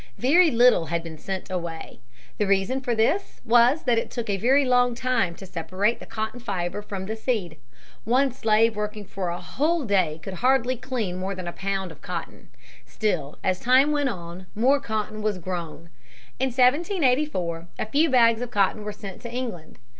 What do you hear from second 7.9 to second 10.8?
One slave working for a whole day could hardly